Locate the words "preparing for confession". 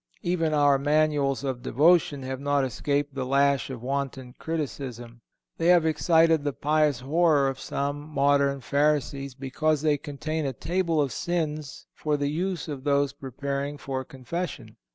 13.13-14.75